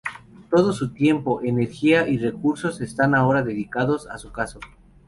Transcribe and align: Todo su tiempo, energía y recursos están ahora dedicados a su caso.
Todo 0.49 0.73
su 0.73 0.93
tiempo, 0.95 1.41
energía 1.43 2.07
y 2.07 2.17
recursos 2.17 2.81
están 2.81 3.13
ahora 3.13 3.43
dedicados 3.43 4.07
a 4.07 4.17
su 4.17 4.31
caso. 4.31 4.59